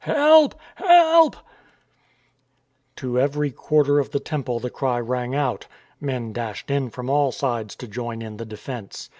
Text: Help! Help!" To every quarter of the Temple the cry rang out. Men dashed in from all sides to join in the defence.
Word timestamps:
Help! 0.03 0.55
Help!" 0.77 1.35
To 2.95 3.19
every 3.19 3.51
quarter 3.51 3.99
of 3.99 4.09
the 4.09 4.19
Temple 4.19 4.59
the 4.59 4.71
cry 4.71 4.99
rang 4.99 5.35
out. 5.35 5.67
Men 5.99 6.33
dashed 6.33 6.71
in 6.71 6.89
from 6.89 7.07
all 7.07 7.31
sides 7.31 7.75
to 7.75 7.87
join 7.87 8.23
in 8.23 8.37
the 8.37 8.45
defence. 8.45 9.09